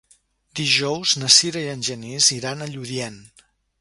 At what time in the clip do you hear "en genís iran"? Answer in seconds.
1.73-2.65